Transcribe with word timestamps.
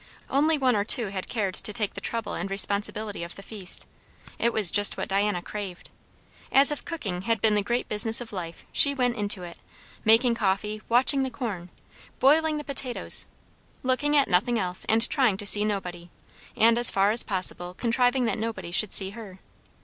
Only 0.31 0.57
one 0.57 0.75
or 0.75 0.83
two 0.83 1.09
had 1.09 1.29
cared 1.29 1.53
to 1.53 1.71
take 1.71 1.93
the 1.93 2.01
trouble 2.01 2.33
and 2.33 2.49
responsibility 2.49 3.21
of 3.23 3.35
the 3.35 3.43
feast; 3.43 3.85
it 4.39 4.51
was 4.51 4.71
just 4.71 4.97
what 4.97 5.07
Diana 5.07 5.43
craved. 5.43 5.91
As 6.51 6.71
if 6.71 6.83
cooking 6.85 7.21
had 7.21 7.39
been 7.39 7.53
the 7.53 7.61
great 7.61 7.87
business 7.87 8.19
of 8.19 8.33
life, 8.33 8.65
she 8.71 8.95
went 8.95 9.15
into 9.15 9.43
it; 9.43 9.59
making 10.03 10.33
coffee, 10.33 10.81
watching 10.89 11.21
the 11.21 11.29
corn, 11.29 11.69
boiling 12.17 12.57
the 12.57 12.63
potatoes; 12.63 13.27
looking 13.83 14.17
at 14.17 14.27
nothing 14.27 14.57
else 14.57 14.87
and 14.89 15.07
trying 15.07 15.37
to 15.37 15.45
see 15.45 15.63
nobody, 15.63 16.09
and 16.57 16.79
as 16.79 16.89
far 16.89 17.11
as 17.11 17.21
possible 17.21 17.75
contriving 17.75 18.25
that 18.25 18.39
nobody 18.39 18.71
should 18.71 18.93
see 18.93 19.11
her. 19.11 19.37